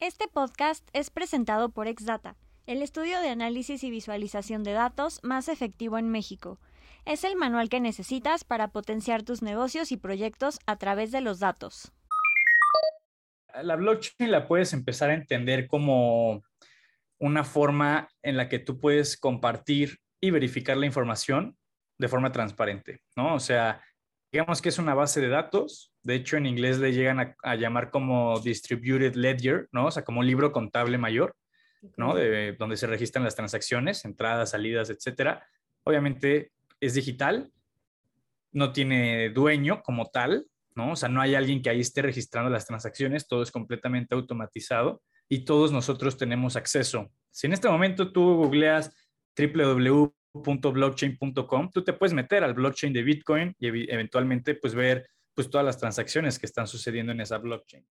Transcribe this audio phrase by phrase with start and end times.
[0.00, 5.48] Este podcast es presentado por Exdata, el estudio de análisis y visualización de datos más
[5.48, 6.60] efectivo en México.
[7.04, 11.40] Es el manual que necesitas para potenciar tus negocios y proyectos a través de los
[11.40, 11.90] datos.
[13.60, 16.44] La blockchain la puedes empezar a entender como
[17.18, 21.58] una forma en la que tú puedes compartir y verificar la información
[21.98, 23.34] de forma transparente, ¿no?
[23.34, 23.82] O sea,
[24.32, 27.90] digamos que es una base de datos, de hecho en inglés le llegan a, llamar
[27.90, 29.86] como distributed ledger, ¿no?
[29.86, 31.34] O sea, como un libro contable mayor,
[31.96, 32.14] ¿no?
[32.14, 35.46] De, donde se registran las transacciones, entradas, salidas, etcétera.
[35.84, 37.50] Obviamente es digital,
[38.52, 40.92] no tiene dueño como tal, ¿no?
[40.92, 45.02] O sea, no hay alguien que ahí esté registrando las transacciones, todo es completamente automatizado
[45.28, 47.10] y todos nosotros tenemos acceso.
[47.30, 48.94] Si en este momento tú googleas
[50.42, 55.64] www.blockchain.com, tú te puedes meter al blockchain de Bitcoin y eventualmente pues ver pues todas
[55.64, 57.86] las transacciones que están sucediendo en esa blockchain.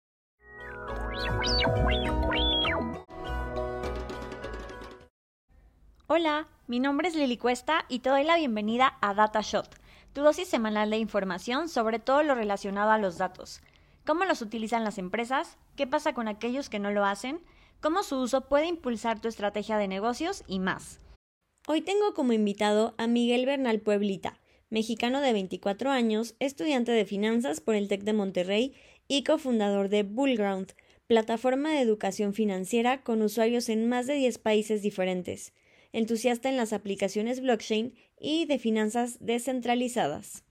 [6.08, 9.70] Hola, mi nombre es Lili Cuesta y te doy la bienvenida a DataShot,
[10.14, 13.62] tu dosis semanal de información sobre todo lo relacionado a los datos
[14.06, 17.42] cómo los utilizan las empresas, qué pasa con aquellos que no lo hacen,
[17.82, 21.00] cómo su uso puede impulsar tu estrategia de negocios y más.
[21.68, 27.60] Hoy tengo como invitado a Miguel Bernal Pueblita, mexicano de 24 años, estudiante de finanzas
[27.60, 28.76] por el TEC de Monterrey
[29.08, 30.74] y cofundador de Bullground,
[31.08, 35.56] plataforma de educación financiera con usuarios en más de 10 países diferentes,
[35.92, 40.44] entusiasta en las aplicaciones blockchain y de finanzas descentralizadas.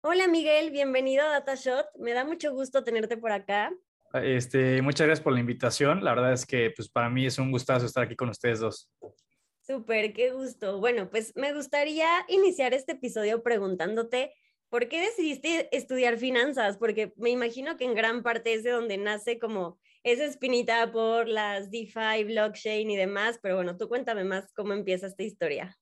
[0.00, 1.88] Hola Miguel, bienvenido a DataShot.
[1.98, 3.70] Me da mucho gusto tenerte por acá.
[4.14, 6.02] Este, muchas gracias por la invitación.
[6.02, 8.90] La verdad es que pues para mí es un gustazo estar aquí con ustedes dos.
[9.64, 10.80] Súper, qué gusto.
[10.80, 14.34] Bueno, pues me gustaría iniciar este episodio preguntándote
[14.68, 18.98] por qué decidiste estudiar finanzas, porque me imagino que en gran parte es de donde
[18.98, 24.52] nace como esa espinita por las DeFi, blockchain y demás, pero bueno, tú cuéntame más
[24.52, 25.76] cómo empieza esta historia.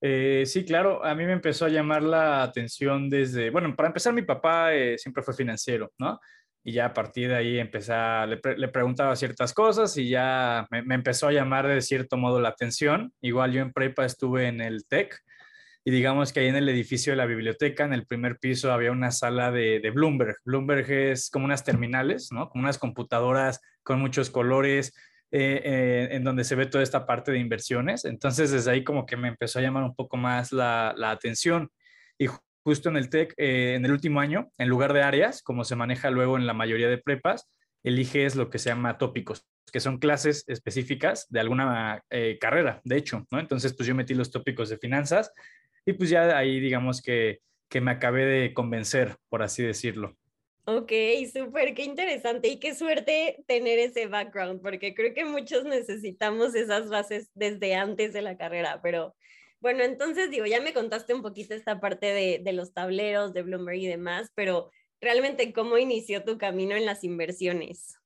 [0.00, 4.12] Eh, sí, claro, a mí me empezó a llamar la atención desde, bueno, para empezar
[4.12, 6.20] mi papá eh, siempre fue financiero, ¿no?
[6.64, 7.92] Y ya a partir de ahí empecé,
[8.26, 13.12] le, preguntaba ciertas cosas y ya me, empezó a llamar de cierto modo la atención.
[13.20, 15.18] Igual yo en prepa estuve en el TEC
[15.84, 18.92] y digamos que ahí en el edificio de la biblioteca, en el primer piso, había
[18.92, 20.36] una sala de, de Bloomberg.
[20.44, 22.48] Bloomberg es como unas terminales, ¿no?
[22.48, 24.94] Como unas computadoras con muchos colores,
[25.34, 28.04] eh, eh, en donde se ve toda esta parte de inversiones.
[28.04, 31.70] Entonces, desde ahí como que me empezó a llamar un poco más la, la atención.
[32.18, 32.26] Y
[32.64, 35.76] justo en el TEC, eh, en el último año, en lugar de áreas, como se
[35.76, 37.50] maneja luego en la mayoría de prepas,
[37.82, 42.04] eliges lo que se llama tópicos, que son clases específicas de alguna
[42.40, 43.40] carrera, de hecho, ¿no?
[43.40, 45.32] Entonces, pues yo metí los tópicos de finanzas
[45.84, 50.16] y pues ya ahí digamos que, que me acabé de convencer, por así decirlo.
[50.64, 50.92] Ok,
[51.32, 56.88] súper, qué interesante y qué suerte tener ese background, porque creo que muchos necesitamos esas
[56.88, 59.16] bases desde antes de la carrera, pero
[59.62, 63.42] bueno, entonces digo, ya me contaste un poquito esta parte de, de los tableros, de
[63.42, 67.96] Bloomberg y demás, pero realmente, ¿cómo inició tu camino en las inversiones?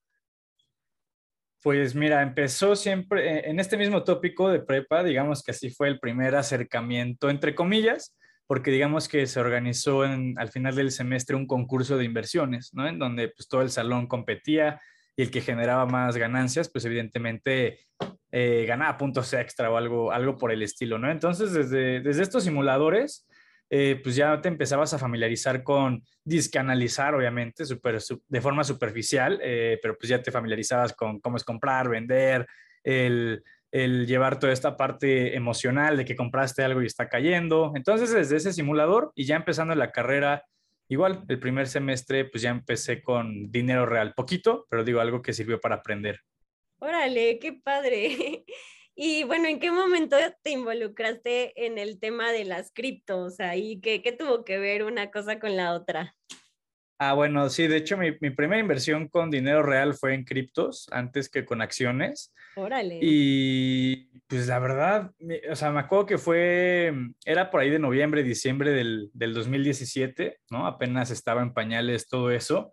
[1.63, 5.99] Pues mira, empezó siempre en este mismo tópico de prepa, digamos que así fue el
[5.99, 8.15] primer acercamiento, entre comillas,
[8.47, 12.87] porque digamos que se organizó al final del semestre un concurso de inversiones, ¿no?
[12.87, 14.79] En donde pues todo el salón competía
[15.17, 17.81] y el que generaba más ganancias, pues evidentemente
[18.31, 21.11] eh, ganaba puntos extra o algo, algo por el estilo, ¿no?
[21.11, 23.27] Entonces, desde, desde estos simuladores,
[23.71, 27.65] eh, pues ya te empezabas a familiarizar con discanalizar, obviamente,
[28.29, 32.47] de forma superficial, eh, pero pues ya te familiarizabas con cómo es comprar, vender,
[32.85, 33.43] el
[33.77, 37.73] el llevar toda esta parte emocional de que compraste algo y está cayendo.
[37.75, 40.45] Entonces, desde ese simulador y ya empezando la carrera,
[40.89, 45.33] igual, el primer semestre, pues ya empecé con dinero real, poquito, pero digo algo que
[45.33, 46.21] sirvió para aprender.
[46.79, 48.45] Órale, qué padre.
[48.99, 53.37] Y bueno, ¿en qué momento te involucraste en el tema de las criptos?
[53.55, 56.17] ¿Y qué, qué tuvo que ver una cosa con la otra?
[56.99, 61.29] Ah, bueno, sí, de hecho mi, primera inversión con dinero real fue en criptos antes
[61.29, 62.33] que con acciones.
[62.55, 62.99] Órale.
[63.03, 65.13] Y pues la verdad,
[65.51, 66.93] o sea, me acuerdo que fue,
[67.25, 70.67] era por ahí de noviembre, diciembre del, del 2017, ¿no?
[70.67, 72.73] Apenas estaba en pañales todo eso.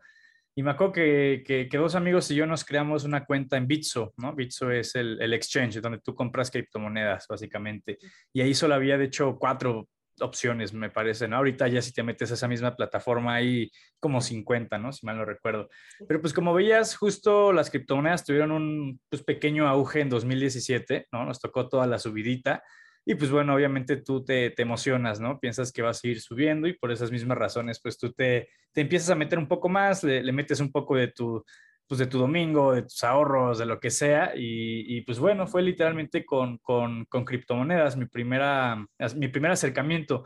[0.55, 4.13] Y me acuerdo que, que, dos amigos y yo nos creamos una cuenta en Bitso,
[4.17, 4.33] ¿no?
[4.35, 7.97] Bitso es el, el exchange donde tú compras criptomonedas, básicamente.
[8.31, 9.89] Y ahí solo había, de hecho, cuatro
[10.23, 11.37] opciones, me parece, ¿no?
[11.37, 14.91] Ahorita ya si te metes a esa misma plataforma hay como 50, ¿no?
[14.91, 15.69] Si mal no recuerdo.
[16.07, 21.25] Pero pues como veías, justo las criptomonedas tuvieron un pues, pequeño auge en 2017, ¿no?
[21.25, 22.63] Nos tocó toda la subidita.
[23.05, 25.39] Y pues bueno, obviamente tú te, te, emocionas, ¿no?
[25.39, 28.81] Piensas que va a seguir subiendo y por esas mismas razones, pues tú te, te
[28.81, 31.43] empiezas a meter un poco más, le, le metes un poco de tu,
[31.87, 34.33] pues de tu domingo, de tus ahorros, de lo que sea.
[34.35, 38.85] Y, pues bueno, fue literalmente con, con, con, criptomonedas mi, primera,
[39.15, 40.23] mi primer acercamiento.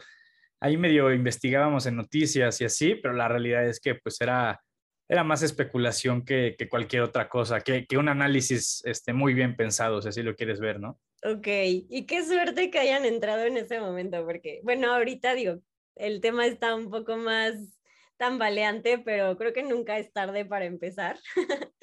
[0.60, 4.60] Ahí medio investigábamos en noticias y así, pero la realidad es que pues era,
[5.08, 9.56] era más especulación que, que cualquier otra cosa, que, que, un análisis este, muy bien
[9.56, 11.00] pensado, si así lo quieres ver, ¿no?
[11.24, 15.60] Ok, y qué suerte que hayan entrado en ese momento, porque bueno, ahorita digo,
[15.96, 17.77] el tema está un poco más
[18.18, 21.18] tambaleante, pero creo que nunca es tarde para empezar.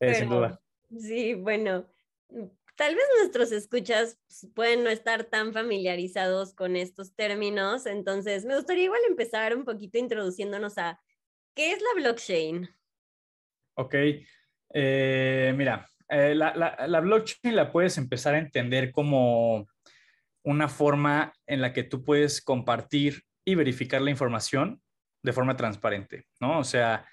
[0.00, 0.60] sin duda.
[0.98, 1.86] Sí, bueno,
[2.76, 4.18] tal vez nuestros escuchas
[4.54, 9.98] pueden no estar tan familiarizados con estos términos, entonces me gustaría igual empezar un poquito
[9.98, 11.00] introduciéndonos a
[11.54, 12.68] qué es la blockchain.
[13.74, 13.94] Ok,
[14.74, 19.66] eh, mira, eh, la, la, la blockchain la puedes empezar a entender como
[20.44, 24.82] una forma en la que tú puedes compartir y verificar la información
[25.22, 26.58] de forma transparente, ¿no?
[26.58, 27.06] O sea,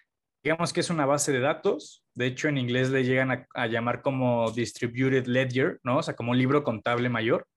[0.43, 4.01] digamos que es una base de datos, de hecho en inglés le llegan a, llamar
[4.01, 5.97] como distributed ledger, ¿no?
[5.97, 7.47] O sea, como un libro contable mayor,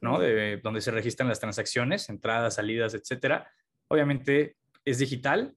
[0.00, 0.18] ¿no?
[0.18, 3.50] De, donde se registran las transacciones, entradas, salidas, etcétera.
[3.88, 5.54] Obviamente es digital,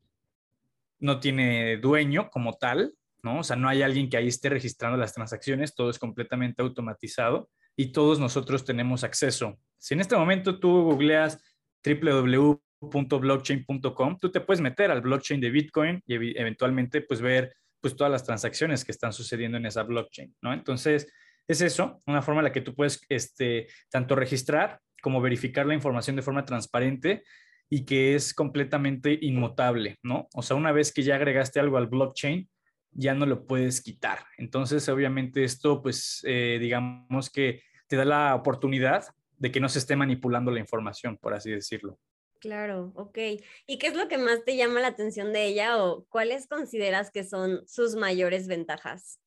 [0.99, 2.93] no tiene dueño como tal,
[3.23, 3.39] ¿no?
[3.39, 7.49] O sea, no hay alguien que ahí esté registrando las transacciones, todo es completamente automatizado
[7.75, 9.57] y todos nosotros tenemos acceso.
[9.79, 11.41] Si en este momento tú googleas
[11.83, 17.95] www blockchain.com, tú te puedes meter al blockchain de Bitcoin y eventualmente pues ver pues
[17.95, 20.53] todas las transacciones que están sucediendo en esa blockchain, ¿no?
[20.53, 21.07] Entonces,
[21.47, 25.75] es eso, una forma en la que tú puedes este, tanto registrar como verificar la
[25.75, 27.23] información de forma transparente
[27.69, 30.27] y que es completamente inmutable, ¿no?
[30.33, 32.49] O sea, una vez que ya agregaste algo al blockchain,
[32.91, 34.25] ya no lo puedes quitar.
[34.37, 39.05] Entonces, obviamente esto, pues, eh, digamos que te da la oportunidad
[39.37, 41.99] de que no se esté manipulando la información, por así decirlo.
[42.45, 43.17] Claro, ok.
[43.65, 47.09] ¿Y qué es lo que más te llama la atención de ella o cuáles consideras
[47.09, 49.19] que son sus mayores ventajas?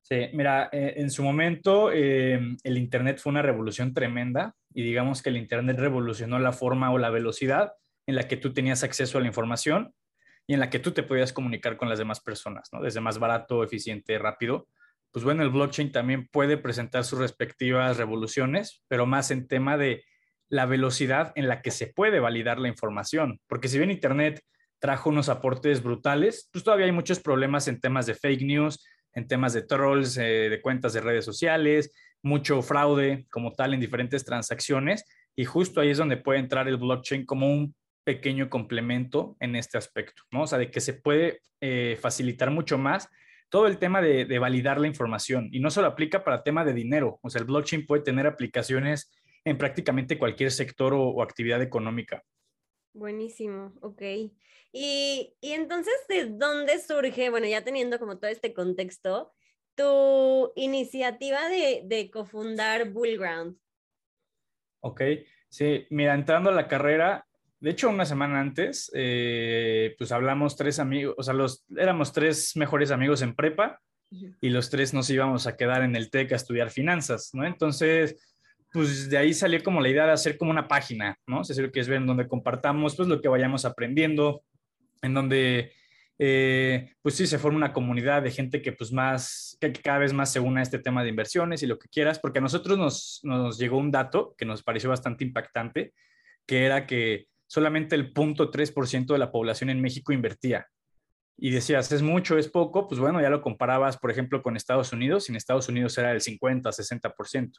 [0.00, 5.22] Sí, mira, eh, en su momento eh, el Internet fue una revolución tremenda y digamos
[5.22, 7.74] que el Internet revolucionó la forma o la velocidad
[8.08, 9.94] en la que tú tenías acceso a la información
[10.48, 12.82] y en la que tú te podías comunicar con las demás personas, ¿no?
[12.82, 14.66] Desde más barato, eficiente, rápido.
[15.12, 20.02] Pues bueno, el blockchain también puede presentar sus respectivas revoluciones, pero más en tema de
[20.52, 23.40] la velocidad en la que se puede validar la información.
[23.46, 24.42] Porque si bien Internet
[24.80, 29.26] trajo unos aportes brutales, pues todavía hay muchos problemas en temas de fake news, en
[29.26, 31.90] temas de trolls, eh, de cuentas de redes sociales,
[32.22, 35.06] mucho fraude como tal en diferentes transacciones.
[35.34, 37.74] Y justo ahí es donde puede entrar el blockchain como un
[38.04, 40.42] pequeño complemento en este aspecto, ¿no?
[40.42, 43.08] O sea, de que se puede eh, facilitar mucho más
[43.48, 45.48] todo el tema de, validar la información.
[45.50, 49.10] Y no solo aplica para tema de dinero, o sea, el blockchain puede tener aplicaciones
[49.44, 52.22] en prácticamente cualquier sector o, actividad económica.
[52.94, 54.02] Buenísimo, ok.
[54.72, 59.32] Y, y, entonces, ¿de dónde surge, bueno, ya teniendo como todo este contexto,
[59.74, 63.56] tu iniciativa de, de cofundar Bullground?
[64.80, 65.02] Ok,
[65.48, 67.26] sí, mira, entrando a la carrera,
[67.62, 72.56] de hecho, una semana antes, eh, pues hablamos tres amigos, o sea, los, éramos tres
[72.56, 73.80] mejores amigos en prepa
[74.40, 77.46] y los tres nos íbamos a quedar en el TEC a estudiar finanzas, ¿no?
[77.46, 78.31] Entonces,
[78.72, 81.42] pues de ahí salió como la idea de hacer como una página, ¿no?
[81.42, 84.42] Es decir, que es ver en donde compartamos pues lo que vayamos aprendiendo,
[85.02, 85.72] en donde
[86.18, 90.12] eh, pues sí se forma una comunidad de gente que pues más, que cada vez
[90.12, 92.78] más se une a este tema de inversiones y lo que quieras, porque a nosotros
[92.78, 95.92] nos, nos llegó un dato que nos pareció bastante impactante,
[96.46, 100.66] que era que solamente el 0.3% de la población en México invertía.
[101.36, 102.88] Y decías, ¿es mucho, es poco?
[102.88, 106.12] Pues bueno, ya lo comparabas, por ejemplo, con Estados Unidos, y en Estados Unidos era
[106.12, 107.52] el 50, 60%.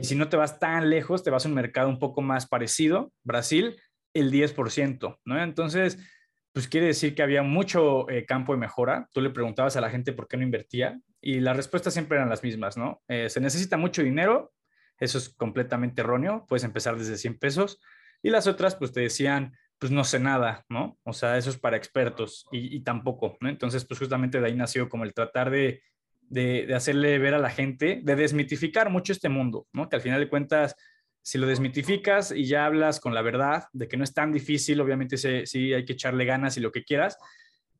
[0.00, 2.48] Y si no te vas tan lejos, te vas a un mercado un poco más
[2.48, 3.80] parecido, Brasil,
[4.14, 5.42] el 10%, ¿no?
[5.42, 5.98] Entonces,
[6.52, 9.08] pues quiere decir que había mucho eh, campo de mejora.
[9.12, 12.28] Tú le preguntabas a la gente por qué no invertía y las respuestas siempre eran
[12.28, 13.02] las mismas, ¿no?
[13.08, 14.52] Eh, se necesita mucho dinero,
[14.98, 17.80] eso es completamente erróneo, puedes empezar desde 100 pesos.
[18.22, 20.98] Y las otras, pues te decían, pues no sé nada, ¿no?
[21.04, 23.36] O sea, eso es para expertos y, y tampoco.
[23.42, 25.82] Entonces, pues justamente de ahí nació como el tratar de
[26.28, 29.88] de, hacerle ver a la gente, de desmitificar mucho este mundo, ¿no?
[29.88, 30.74] Que al final de cuentas,
[31.22, 34.80] si lo desmitificas y ya hablas con la verdad de que no es tan difícil,
[34.80, 37.18] obviamente sí, hay que echarle ganas y lo que quieras,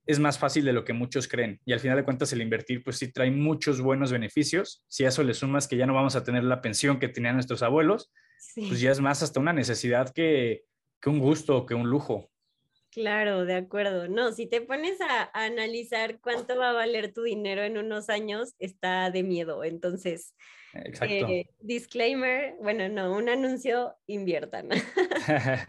[0.07, 1.61] es más fácil de lo que muchos creen.
[1.67, 4.83] Y al final de cuentas, el invertir, pues sí trae muchos buenos beneficios.
[4.89, 7.35] Si a eso le sumas que ya no vamos a tener la pensión que tenían
[7.35, 8.11] nuestros abuelos,
[8.55, 10.65] pues ya es más hasta una necesidad que,
[11.01, 12.31] que un gusto, que un lujo.
[12.99, 14.09] Claro, de acuerdo.
[14.09, 18.57] No, si te pones a, analizar cuánto va a valer tu dinero en unos años,
[18.59, 19.63] está de miedo.
[19.63, 20.35] Entonces,
[21.03, 24.71] eh, disclaimer, bueno, no, un anuncio, inviertan.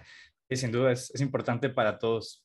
[0.50, 2.44] y sin duda es, es importante para todos.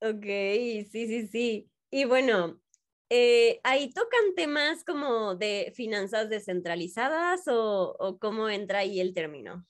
[0.00, 1.70] Ok, sí, sí, sí.
[1.92, 2.60] Y bueno,
[3.10, 9.64] eh, ahí tocan temas como de finanzas descentralizadas o, o cómo entra ahí el término.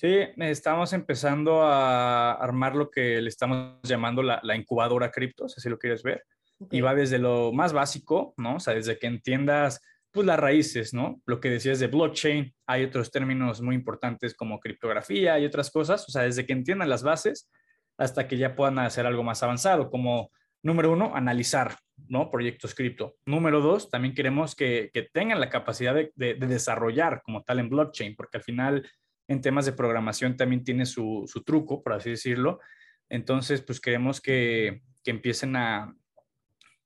[0.00, 5.56] Sí, estamos empezando a armar lo que le estamos llamando la, la incubadora cripto, si
[5.58, 6.24] así lo quieres ver.
[6.70, 8.56] Y va desde lo más básico, ¿no?
[8.56, 9.80] O sea, desde que entiendas
[10.12, 11.20] pues las raíces, ¿no?
[11.26, 16.08] Lo que decías de blockchain, hay otros términos muy importantes como criptografía y otras cosas,
[16.08, 17.50] o sea, desde que entiendan las bases
[17.96, 20.30] hasta que ya puedan hacer algo más avanzado, como
[20.62, 21.74] número uno, analizar,
[22.06, 22.30] ¿no?
[22.30, 23.16] Proyectos cripto.
[23.26, 27.58] Número dos, también queremos que, que tengan la capacidad de, de, de, desarrollar como tal
[27.58, 28.88] en blockchain, porque al final
[29.28, 32.60] en temas de programación también tiene su, su truco, por así decirlo.
[33.08, 35.94] Entonces, pues queremos que, que empiecen a,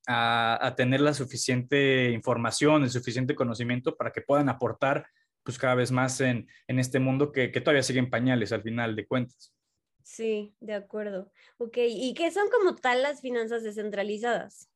[0.07, 5.07] a, tener la suficiente información, el suficiente conocimiento para que puedan aportar
[5.45, 8.63] pues cada vez más en, en este mundo que, que, todavía sigue en pañales al
[8.63, 9.53] final de cuentas.
[10.05, 11.33] Sí, de acuerdo.
[11.59, 14.69] Ok, ¿y qué son como tal las finanzas descentralizadas?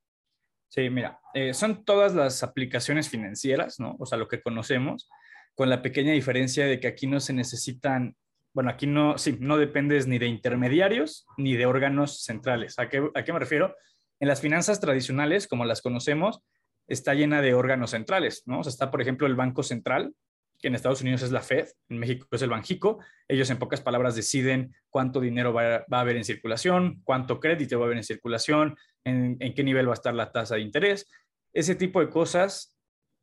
[0.69, 3.97] Sí, mira, eh, son todas las aplicaciones financieras, ¿no?
[3.99, 5.09] O sea, lo que conocemos,
[5.57, 8.15] con la pequeña diferencia de que aquí no se necesitan,
[8.53, 12.79] bueno, aquí no, sí, no dependes ni de intermediarios ni de órganos centrales.
[12.79, 13.75] ¿A qué, a qué me refiero?
[14.21, 16.43] En las finanzas tradicionales, como las conocemos,
[16.87, 18.61] está llena de órganos centrales, ¿no?
[18.61, 20.15] O sea, está, por ejemplo, el Banco Central,
[20.59, 22.99] que en Estados Unidos es la Fed, en México es el Banjico.
[23.29, 27.79] Ellos, en pocas palabras, deciden cuánto dinero va, va a haber en circulación, cuánto crédito
[27.79, 30.63] va a haber en circulación, en, en, qué nivel va a estar la tasa de
[30.63, 31.09] interés.
[31.53, 32.76] Ese tipo de cosas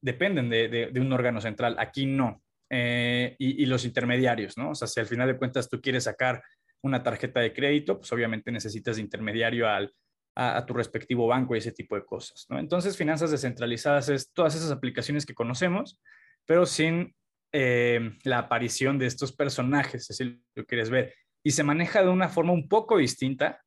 [0.03, 1.75] dependen de, de, un órgano central.
[1.79, 2.43] Aquí no.
[2.69, 4.71] Eh, y, y los intermediarios, ¿no?
[4.71, 6.41] O sea, si al final de cuentas tú quieres sacar
[6.81, 9.93] una tarjeta de crédito, pues obviamente necesitas de intermediario al,
[10.35, 12.45] a, tu respectivo banco y ese tipo de cosas.
[12.49, 12.59] ¿no?
[12.59, 15.99] Entonces, finanzas descentralizadas es todas esas aplicaciones que conocemos,
[16.45, 17.15] pero sin
[17.51, 21.13] eh, la aparición de estos personajes, si lo quieres ver.
[21.43, 23.61] Y se maneja de una forma un poco distinta,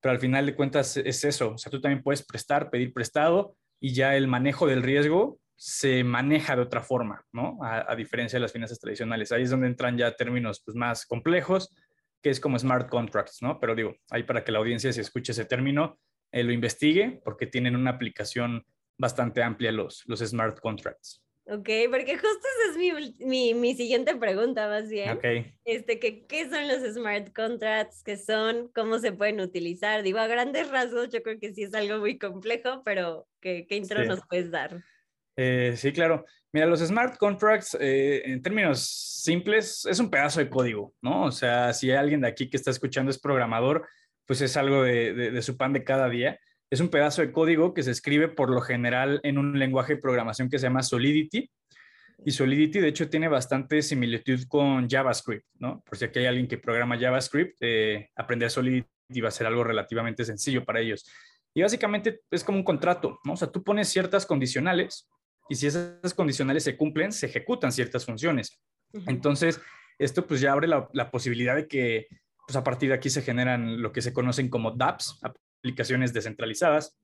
[0.00, 1.52] pero al final de cuentas es eso.
[1.52, 6.04] O sea, tú también puedes prestar, pedir prestado y ya el manejo del riesgo se
[6.04, 7.58] maneja de otra forma, ¿no?
[7.62, 9.32] A, a diferencia de las finanzas tradicionales.
[9.32, 11.74] Ahí es donde entran ya términos pues, más complejos,
[12.22, 13.58] que es como smart contracts, ¿no?
[13.58, 15.98] Pero digo, ahí para que la audiencia, si escuche ese término,
[16.30, 18.64] eh, lo investigue, porque tienen una aplicación
[18.96, 21.24] bastante amplia los, los smart contracts.
[21.46, 25.16] Ok, porque justo esa es mi, mi, mi, siguiente pregunta, más bien.
[25.16, 25.54] Okay.
[25.64, 28.04] Este, que, ¿Qué son los smart contracts?
[28.04, 28.70] ¿Qué son?
[28.74, 30.04] ¿Cómo se pueden utilizar?
[30.04, 33.76] Digo, a grandes rasgos, yo creo que sí es algo muy complejo, pero ¿qué, qué
[33.76, 34.08] intro sí.
[34.08, 34.84] nos puedes dar?
[35.40, 36.26] Eh, sí, claro.
[36.52, 38.80] Mira, los smart contracts, eh, en términos
[39.22, 41.24] simples, es un pedazo de código, ¿no?
[41.24, 43.86] O sea, si hay alguien de aquí que está escuchando es programador,
[44.26, 46.40] pues es algo de, de, de, su pan de cada día.
[46.70, 50.00] Es un pedazo de código que se escribe por lo general en un lenguaje de
[50.00, 51.48] programación que se llama Solidity.
[52.24, 55.82] Y Solidity, de hecho, tiene bastante similitud con JavaScript, ¿no?
[55.82, 59.62] Por si aquí hay alguien que programa JavaScript, eh, aprender Solidity va a ser algo
[59.62, 61.08] relativamente sencillo para ellos.
[61.54, 63.34] Y básicamente es como un contrato, ¿no?
[63.34, 65.08] O sea, tú pones ciertas condicionales
[65.48, 68.60] y si esas condicionales se cumplen, se ejecutan ciertas funciones.
[68.92, 69.04] Uh -huh.
[69.08, 69.60] Entonces,
[69.98, 72.06] esto pues ya abre la, la posibilidad de que
[72.46, 76.96] pues a partir de aquí se generan lo que se conocen como dApps, aplicaciones descentralizadas,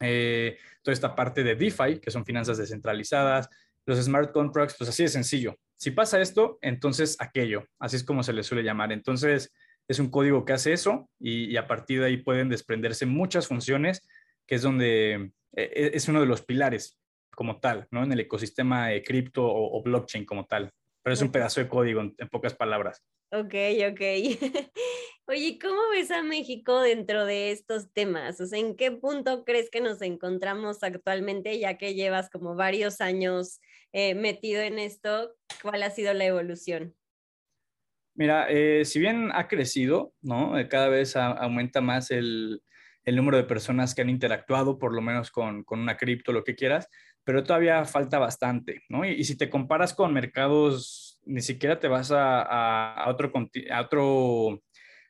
[0.00, 3.48] eh, toda esta parte de DeFi, que son finanzas descentralizadas,
[3.86, 5.56] los smart contracts, pues así de sencillo.
[5.76, 8.92] Si pasa esto, entonces aquello, así es como se le suele llamar.
[8.92, 9.54] Entonces,
[9.88, 13.46] es un código que hace eso y, y a partir de ahí pueden desprenderse muchas
[13.46, 14.06] funciones,
[14.46, 16.99] que es donde eh, es uno de los pilares
[17.30, 18.04] como tal, ¿no?
[18.04, 20.72] En el ecosistema de cripto o, o blockchain como tal
[21.02, 23.02] pero es un pedazo de código, en, en pocas palabras.
[23.32, 23.54] Ok,
[23.90, 24.00] ok.
[25.26, 28.40] Oye, ¿cómo ves a México dentro de estos temas?
[28.40, 33.00] O sea, ¿en qué punto crees que nos encontramos actualmente, ya que llevas como varios
[33.00, 33.60] años
[33.92, 35.36] eh, metido en esto?
[35.62, 36.96] ¿Cuál ha sido la evolución?
[38.14, 40.58] Mira, eh, si bien ha crecido, ¿no?
[40.58, 42.60] Eh, cada vez a, aumenta más el,
[43.04, 46.42] el, número de personas que han interactuado, por lo menos con, con una cripto, lo
[46.42, 46.88] que quieras,
[47.24, 49.04] pero todavía falta bastante, ¿no?
[49.04, 53.32] Y, si te comparas con mercados, ni siquiera te vas a, a, a, otro,
[53.70, 54.62] a otro,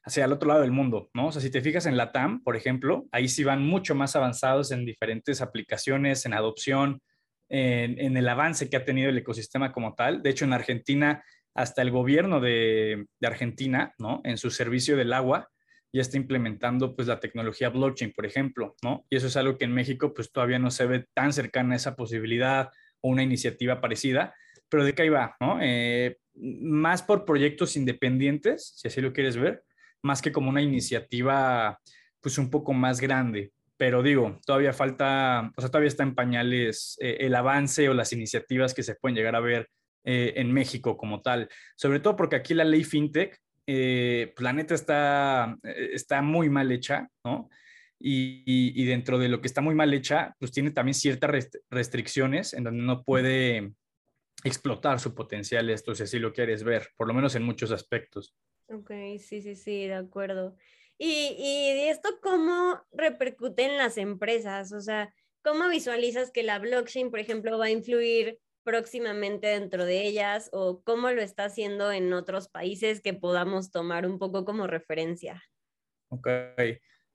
[0.05, 1.29] hacia el otro lado del mundo, ¿no?
[1.29, 4.17] O sea, si te fijas en la TAM, por ejemplo, ahí sí van mucho más
[4.17, 7.01] avanzados en diferentes aplicaciones, en adopción,
[7.49, 10.23] en, en el avance que ha tenido el ecosistema como tal.
[10.23, 11.25] De hecho, en Argentina,
[11.55, 14.21] hasta el gobierno de, de Argentina, ¿no?
[14.25, 15.49] En su servicio del agua,
[15.93, 19.05] ya está implementando pues la tecnología blockchain, por ejemplo, ¿no?
[19.11, 21.77] Y eso es algo que en México pues todavía no se ve tan cercana a
[21.77, 22.71] esa posibilidad
[23.01, 24.35] o una iniciativa parecida,
[24.69, 25.59] pero de qué ahí va, ¿no?
[25.61, 29.65] Eh, más por proyectos independientes, si así lo quieres ver,
[30.03, 31.79] más que como una iniciativa
[32.21, 33.53] pues un poco más grande.
[33.77, 38.13] Pero digo, todavía falta, o sea, todavía está en pañales eh, el avance o las
[38.13, 39.69] iniciativas que se pueden llegar a ver
[40.05, 41.49] eh, en México como tal.
[41.77, 43.39] Sobre todo porque aquí la ley FinTech
[43.73, 44.35] eh,
[44.71, 47.49] está, está muy mal hecha, ¿no?
[48.03, 52.65] y, dentro de lo que está muy mal hecha, pues tiene también ciertas restricciones en
[52.65, 53.75] donde no puede
[54.43, 58.35] explotar su potencial esto, si así lo quieres ver, por lo menos en muchos aspectos.
[58.69, 60.57] Ok, sí, sí, sí, de acuerdo.
[60.97, 64.73] ¿Y, y esto cómo repercute en las empresas?
[64.73, 65.13] O sea,
[65.43, 70.83] ¿cómo visualizas que la blockchain, por ejemplo, va a influir próximamente dentro de ellas o
[70.83, 75.43] cómo lo está haciendo en otros países que podamos tomar un poco como referencia?
[76.09, 76.29] Ok,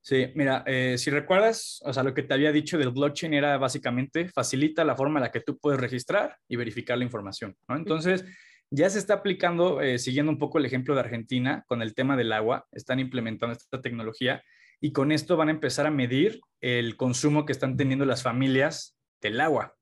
[0.07, 3.57] Sí, mira, eh, si recuerdas, o sea, lo que te había dicho del blockchain era
[3.57, 7.75] básicamente facilita la forma en la que tú puedes registrar y verificar la información, ¿no?
[7.75, 8.23] Entonces,
[8.69, 12.15] ya se está aplicando, eh, siguiendo un poco el ejemplo de Argentina con el tema
[12.15, 14.43] del agua, están implementando esta tecnología
[14.79, 18.95] y con esto van a empezar a medir el consumo que están teniendo las familias
[19.21, 19.73] del agua.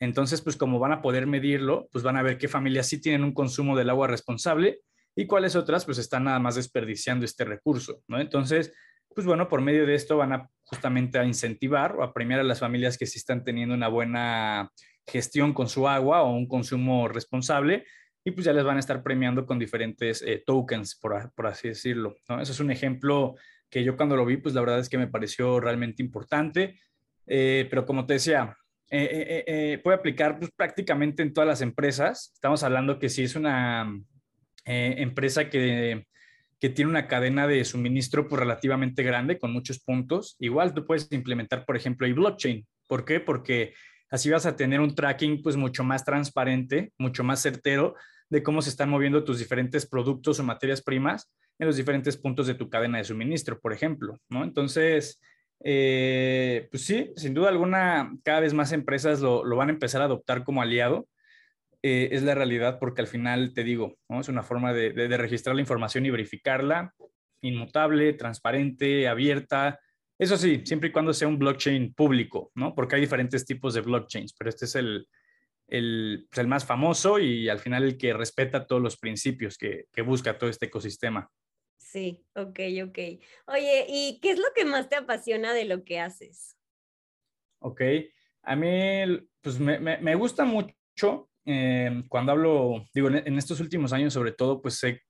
[0.00, 3.24] Entonces, pues como van a poder medirlo, pues van a ver qué familias sí tienen
[3.24, 4.80] un consumo del agua responsable
[5.16, 8.20] y cuáles otras pues están nada más desperdiciando este recurso, ¿no?
[8.20, 8.72] Entonces,
[9.14, 12.44] pues bueno, por medio de esto van a justamente a incentivar o a premiar a
[12.44, 14.70] las familias que sí están teniendo una buena
[15.06, 17.84] gestión con su agua o un consumo responsable
[18.24, 21.68] y pues ya les van a estar premiando con diferentes eh, tokens, por, por, así
[21.68, 22.16] decirlo.
[22.28, 22.40] ¿no?
[22.40, 23.34] Eso es un ejemplo
[23.70, 26.78] que yo cuando lo vi, pues la verdad es que me pareció realmente importante,
[27.26, 28.56] eh, pero como te decía,
[28.90, 32.30] eh, puede aplicar pues, prácticamente en todas las empresas.
[32.34, 33.92] Estamos hablando que si es una
[34.64, 36.06] empresa que
[36.60, 40.36] que tiene una cadena de suministro pues, relativamente grande con muchos puntos.
[40.40, 42.66] Igual tú puedes implementar, por ejemplo, el blockchain.
[42.88, 43.20] ¿Por qué?
[43.20, 43.74] Porque
[44.10, 47.94] así vas a tener un tracking pues mucho más transparente, mucho más certero
[48.28, 52.46] de cómo se están moviendo tus diferentes productos o materias primas en los diferentes puntos
[52.46, 54.44] de tu cadena de suministro, por ejemplo, ¿no?
[54.44, 55.20] Entonces,
[55.64, 60.04] eh, pues sí, sin duda alguna, cada vez más empresas lo, van a empezar a
[60.04, 61.08] adoptar como aliado
[61.82, 65.62] eh, es la realidad porque al final, te digo, es una forma de, registrar la
[65.62, 66.94] información y verificarla,
[67.40, 69.80] inmutable, transparente, abierta.
[70.18, 72.74] Eso sí, siempre y cuando sea un blockchain público, ¿no?
[72.74, 75.06] Porque hay diferentes tipos de blockchains, pero este es el,
[76.30, 80.50] pues, más famoso y al final el que respeta todos los principios que busca todo
[80.50, 81.30] este ecosistema.
[81.78, 82.98] Sí, ok, ok.
[83.46, 86.56] Oye, ¿y qué es lo que más te apasiona de lo que haces?
[87.60, 87.80] Ok,
[88.42, 93.94] a mí pues me, me, me gusta mucho Em, cuando hablo, digo, en, estos últimos
[93.94, 95.00] años sobre todo, pues he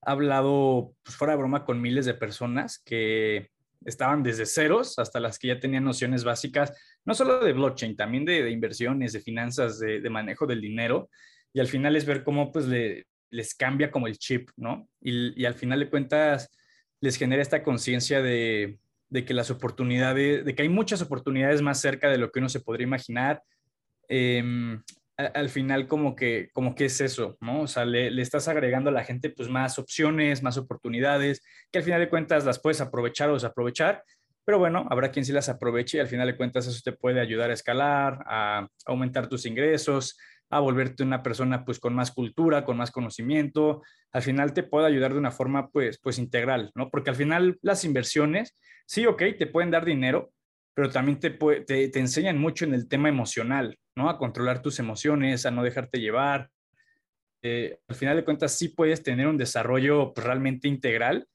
[0.00, 3.50] hablado pues, fuera de broma con miles de personas que
[3.84, 6.72] estaban desde ceros hasta las que ya tenían nociones básicas,
[7.04, 11.10] no solo de blockchain, también de, inversiones, de finanzas, de, manejo del dinero.
[11.52, 12.68] Y al final es ver cómo pues
[13.30, 14.88] les cambia como el chip, ¿no?
[15.00, 16.50] Y, al final de cuentas
[17.00, 18.78] les genera esta conciencia de,
[19.12, 22.60] que las oportunidades, de que hay muchas oportunidades más cerca de lo que uno se
[22.60, 23.42] podría imaginar.
[24.08, 24.42] Eh,
[25.16, 27.62] al final como que, como que es eso, ¿no?
[27.62, 31.78] O sea, le, le, estás agregando a la gente pues más opciones, más oportunidades, que
[31.78, 34.02] al final de cuentas las puedes aprovechar o desaprovechar,
[34.44, 37.20] pero bueno, habrá quien sí las aproveche y al final de cuentas eso te puede
[37.20, 40.18] ayudar a escalar, a aumentar tus ingresos,
[40.50, 43.82] a volverte una persona pues con más cultura, con más conocimiento,
[44.12, 46.90] al final te puede ayudar de una forma pues, pues integral, ¿no?
[46.90, 50.32] Porque al final las inversiones, sí, ok, te pueden dar dinero,
[50.74, 54.10] pero también te, te, enseñan mucho en el tema emocional, ¿no?
[54.10, 56.50] A controlar tus emociones, a no dejarte llevar.
[57.42, 61.26] Eh, al final de cuentas, sí puedes tener un desarrollo pues, realmente integral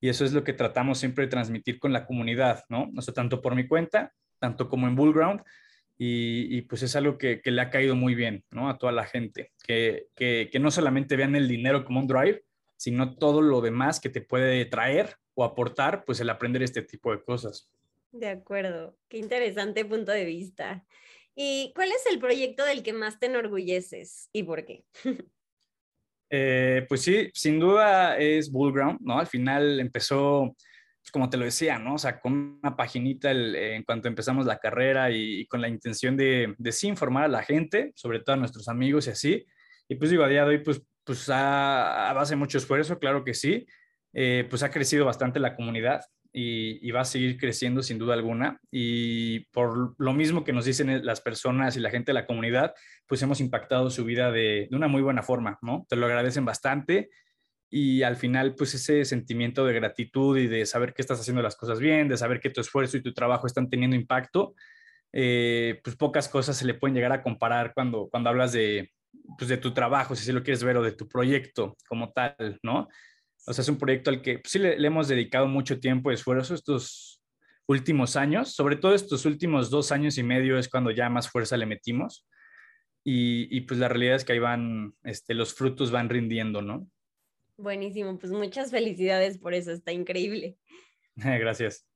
[0.00, 2.90] y eso es lo que tratamos siempre de transmitir con la comunidad, ¿no?
[2.96, 5.42] O sea, tanto por mi cuenta, tanto como en Bullground.
[5.98, 8.68] Y, y pues es algo que, que, le ha caído muy bien, ¿no?
[8.68, 12.42] A toda la gente, que, que, que no solamente vean el dinero como un drive,
[12.76, 17.12] sino todo lo demás que te puede traer o aportar, pues el aprender este tipo
[17.12, 17.70] de cosas.
[18.10, 20.84] De acuerdo, qué interesante punto de vista.
[21.34, 24.84] ¿Y cuál es el proyecto del que más te enorgulleces y por qué?
[26.34, 29.18] Eh, pues sí, sin duda es Bullground, ¿no?
[29.18, 30.56] Al final empezó,
[31.10, 31.94] como te lo decía, ¿no?
[31.94, 36.54] O sea, con una paginita en cuanto empezamos la carrera y, con la intención de,
[36.58, 39.46] de, sí informar a la gente, sobre todo a nuestros amigos y así.
[39.88, 42.98] Y pues digo, a día de hoy, pues, pues a, a base de mucho esfuerzo,
[42.98, 43.66] claro que sí,
[44.14, 48.60] eh, pues ha crecido bastante la comunidad y, va a seguir creciendo sin duda alguna.
[48.70, 52.74] Y por lo mismo que nos dicen las personas y la gente de la comunidad,
[53.06, 55.86] pues hemos impactado su vida de una muy buena forma, ¿no?
[55.88, 57.10] Te lo agradecen bastante
[57.74, 61.56] y al final pues ese sentimiento de gratitud y de saber que estás haciendo las
[61.56, 64.54] cosas bien, de saber que tu esfuerzo y tu trabajo están teniendo impacto,
[65.10, 68.92] eh, pues pocas cosas se le pueden llegar a comparar cuando, cuando hablas de,
[69.38, 72.58] pues, de tu trabajo, si así lo quieres ver, o de tu proyecto como tal,
[72.62, 72.88] ¿no?
[73.46, 76.14] O sea, es un proyecto al que pues, sí le, hemos dedicado mucho tiempo y
[76.14, 77.22] esfuerzo estos
[77.66, 81.56] últimos años, sobre todo estos últimos dos años y medio es cuando ya más fuerza
[81.56, 82.26] le metimos.
[83.02, 86.86] Y, y pues la realidad es que ahí van, este, los frutos van rindiendo, ¿no?
[87.56, 90.56] Buenísimo, pues muchas felicidades por eso, está increíble.
[91.16, 91.86] Gracias.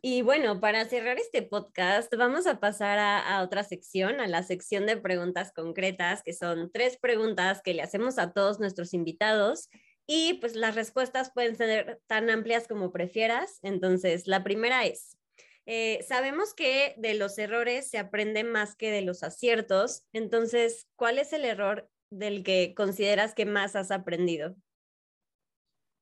[0.00, 4.86] Y bueno, para cerrar este podcast, vamos a pasar a, otra sección, a la sección
[4.86, 9.68] de preguntas concretas, que son tres preguntas que le hacemos a todos nuestros invitados.
[10.06, 13.58] Y pues las respuestas pueden ser tan amplias como prefieras.
[13.62, 15.18] Entonces, la primera es,
[15.66, 20.04] eh, sabemos que de los errores se aprende más que de los aciertos.
[20.12, 24.54] Entonces, ¿cuál es el error del que consideras que más has aprendido?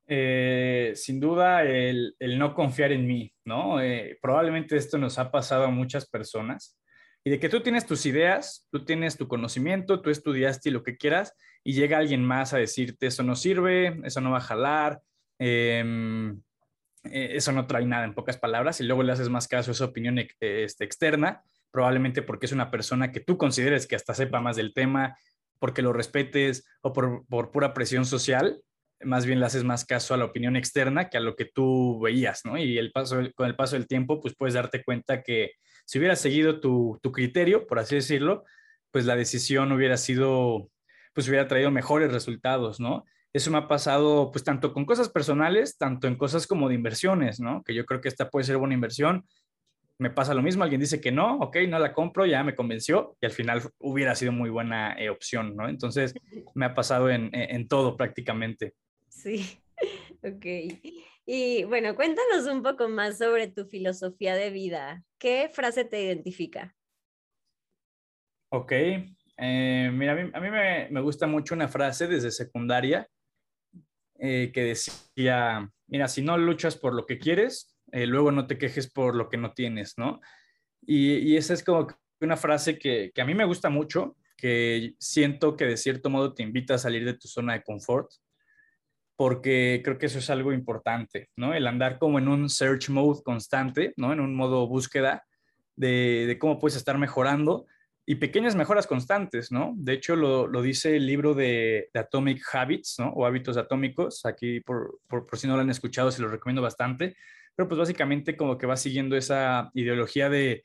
[0.08, 3.80] Eh, sin duda, el, no confiar en mí, ¿no?
[3.80, 6.78] Eh, probablemente esto nos ha pasado a muchas personas.
[7.24, 10.96] Y de que tú tienes tus ideas, tú tienes tu conocimiento, tú estudiaste lo que
[10.96, 15.00] quieras, y llega alguien más a decirte, eso no sirve, eso no va a jalar,
[15.40, 16.40] em,
[17.02, 19.74] eh, eso no trae nada en pocas palabras, y luego le haces más caso a
[19.74, 21.42] esa opinión este, externa,
[21.72, 25.18] probablemente porque es una persona que tú consideres que hasta sepa más del tema,
[25.58, 28.62] porque lo respetes o por, por pura presión social,
[29.04, 32.00] más bien le haces más caso a la opinión externa que a lo que tú
[32.00, 32.56] veías, ¿no?
[32.56, 35.52] Y el paso, con el paso del tiempo, pues puedes darte cuenta que
[35.84, 38.44] si hubieras seguido tu, criterio, por así decirlo,
[38.90, 40.70] pues la decisión hubiera sido,
[41.14, 43.04] pues hubiera traído mejores resultados, ¿no?
[43.32, 47.38] Eso me ha pasado, pues tanto con cosas personales, tanto en cosas como de inversiones,
[47.38, 47.62] ¿no?
[47.62, 49.26] Que yo creo que esta puede ser buena inversión.
[49.98, 53.16] Me pasa lo mismo, alguien dice que no, ok, no la compro, ya me convenció
[53.20, 55.68] y al final hubiera sido muy buena eh, opción, ¿no?
[55.68, 56.14] Entonces
[56.54, 58.74] me ha pasado en, en todo prácticamente.
[59.16, 59.58] Sí,
[60.22, 60.46] ok.
[61.24, 65.04] Y bueno, cuéntanos un poco más sobre tu filosofía de vida.
[65.18, 66.76] ¿Qué frase te identifica?
[68.50, 73.08] Ok, eh, mira, a mí, me, gusta mucho una frase desde secundaria
[74.18, 78.58] eh, que decía, mira, si no luchas por lo que quieres, eh, luego no te
[78.58, 80.20] quejes por lo que no tienes, ¿no?
[80.82, 81.88] Y, esa es como
[82.20, 86.34] una frase que, que, a mí me gusta mucho, que siento que de cierto modo
[86.34, 88.10] te invita a salir de tu zona de confort
[89.16, 91.54] porque creo que eso es algo importante, ¿no?
[91.54, 94.12] El andar como en un search mode constante, ¿no?
[94.12, 95.24] En un modo búsqueda
[95.74, 97.66] de, cómo puedes estar mejorando
[98.04, 99.72] y pequeñas mejoras constantes, ¿no?
[99.76, 103.08] De hecho, lo, dice el libro de, Atomic Habits, ¿no?
[103.10, 104.24] O hábitos atómicos.
[104.26, 107.16] Aquí, por, por, por, si no lo han escuchado, se lo recomiendo bastante.
[107.54, 110.64] Pero pues básicamente como que va siguiendo esa ideología de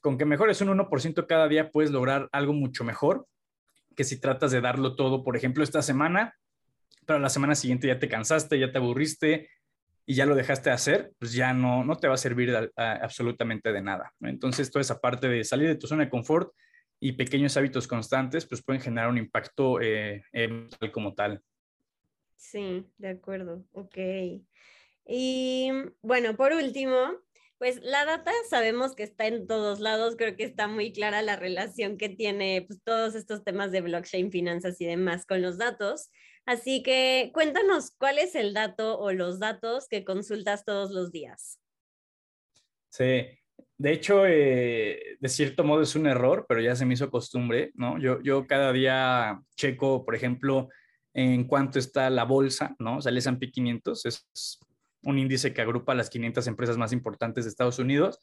[0.00, 3.26] con que mejores un 1% cada día puedes lograr algo mucho mejor
[3.96, 6.34] que si tratas de darlo todo, por ejemplo, esta semana
[7.06, 9.48] pero la semana siguiente ya te cansaste, ya te aburriste
[10.06, 13.72] y ya lo dejaste de hacer, pues ya no, no te va a servir absolutamente
[13.72, 14.12] de nada.
[14.20, 16.52] Entonces, toda esa parte de salir de tu zona de confort
[16.98, 20.22] y pequeños hábitos constantes, pues pueden generar un impacto eh,
[20.92, 21.42] como tal.
[22.36, 23.64] Sí, de acuerdo.
[23.72, 23.96] Ok.
[25.06, 25.70] Y
[26.02, 26.96] bueno, por último,
[27.58, 31.36] pues la data sabemos que está en todos lados, creo que está muy clara la
[31.36, 36.10] relación que tiene pues, todos estos temas de blockchain, finanzas y demás con los datos.
[36.50, 41.60] Así que cuéntanos cuál es el dato o los datos que consultas todos los días.
[42.88, 43.38] Sí,
[43.78, 47.70] de hecho, eh, de cierto modo es un error, pero ya se me hizo costumbre,
[47.74, 48.00] ¿no?
[48.00, 50.68] Yo, yo cada día checo, por ejemplo,
[51.14, 52.96] en cuánto está la bolsa, ¿no?
[52.96, 54.58] O sea, el S&P 500 es
[55.04, 58.18] un índice que agrupa las 500 empresas más importantes de Estados Unidos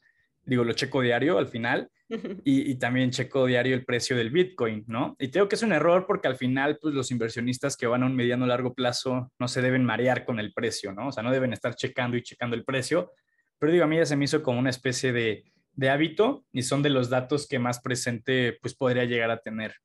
[0.48, 1.90] digo, lo checo diario al final
[2.46, 5.16] y, también checo diario el precio del Bitcoin, ¿no?
[5.20, 8.06] Y tengo que es un error porque al final, pues los inversionistas que van a
[8.06, 11.10] un mediano largo plazo no se deben marear con el precio, ¿no?
[11.10, 13.12] O sea, no deben estar checando y checando el precio.
[13.60, 16.64] Pero digo, a mí ya se me hizo como una especie de, de hábito y
[16.64, 19.76] son de los datos que más presente, pues podría llegar a tener.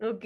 [0.00, 0.24] Ok,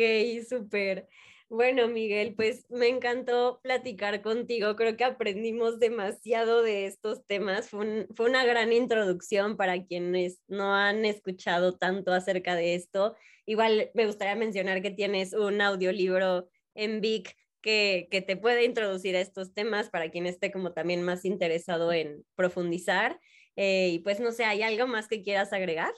[0.48, 1.06] súper.
[1.50, 4.76] Bueno, Miguel, pues me encantó platicar contigo.
[4.76, 7.68] Creo que aprendimos demasiado de estos temas.
[7.68, 13.16] Fue, una gran introducción para quienes no han escuchado tanto acerca de esto.
[13.46, 19.16] Igual me gustaría mencionar que tienes un audiolibro en Vic que, que te puede introducir
[19.16, 23.18] a estos temas para quien esté como también más interesado en profundizar.
[23.56, 25.92] Eh, y pues no sé, ¿hay algo más que quieras agregar?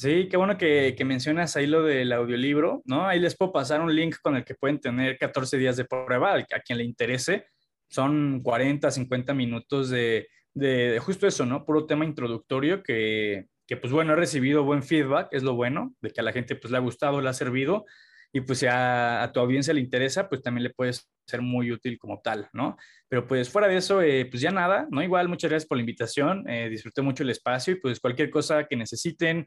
[0.00, 3.06] Sí, qué bueno que, mencionas ahí lo del audiolibro, ¿no?
[3.06, 6.36] Ahí les puedo pasar un link con el que pueden tener 14 días de prueba,
[6.36, 7.44] a quien le interese.
[7.86, 10.26] Son 40, 50 minutos de,
[11.00, 11.66] justo eso, ¿no?
[11.66, 16.20] Puro tema introductorio que, pues bueno, he recibido buen feedback, es lo bueno, de que
[16.22, 17.84] a la gente pues le ha gustado, le ha servido
[18.32, 20.92] y pues si a, tu audiencia le interesa, pues también le puede
[21.26, 22.78] ser muy útil como tal, ¿no?
[23.08, 25.02] Pero pues fuera de eso, eh, pues ya nada, ¿no?
[25.02, 28.64] Igual muchas gracias por la invitación, eh, disfruté mucho el espacio y pues cualquier cosa
[28.64, 29.46] que necesiten,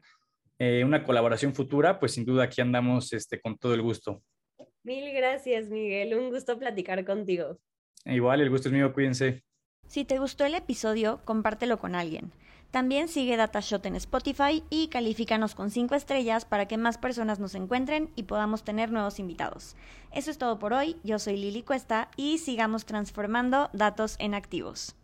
[0.58, 4.22] eh, una colaboración futura, pues sin duda aquí andamos este, con todo el gusto.
[4.82, 6.14] Mil gracias, Miguel.
[6.14, 7.58] Un gusto platicar contigo.
[8.04, 9.42] Igual, el gusto es mío, cuídense.
[9.86, 12.32] Si te gustó el episodio, compártelo con alguien.
[12.70, 17.54] También sigue Datashot en Spotify y califícanos con 5 estrellas para que más personas nos
[17.54, 19.76] encuentren y podamos tener nuevos invitados.
[20.12, 20.96] Eso es todo por hoy.
[21.04, 24.96] Yo soy Lili Cuesta y sigamos transformando datos en activos.